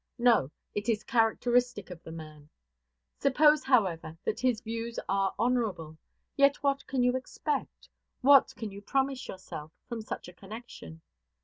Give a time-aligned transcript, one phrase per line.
[0.17, 2.49] No, it is characteristic of the man.
[3.19, 5.95] Suppose, however, that his views are honorable;
[6.35, 7.87] yet what can you expect,
[8.21, 11.01] what can you promise yourself, from such a connection?